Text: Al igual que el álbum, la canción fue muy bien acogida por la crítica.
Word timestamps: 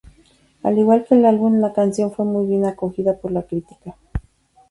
Al 0.63 0.79
igual 0.79 1.05
que 1.07 1.13
el 1.13 1.25
álbum, 1.25 1.59
la 1.59 1.73
canción 1.73 2.11
fue 2.11 2.25
muy 2.25 2.47
bien 2.47 2.65
acogida 2.65 3.17
por 3.17 3.29
la 3.31 3.43
crítica. 3.43 3.95